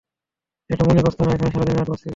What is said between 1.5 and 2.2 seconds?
সারাদিন রাত মাস্তি করি।